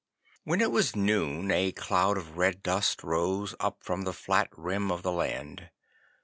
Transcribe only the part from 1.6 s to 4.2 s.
cloud of red dust rose up from the